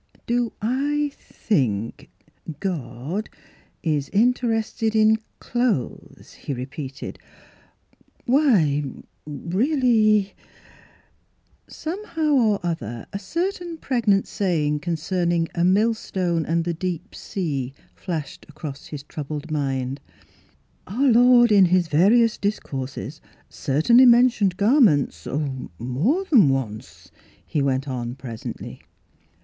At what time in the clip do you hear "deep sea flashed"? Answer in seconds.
17.05-18.45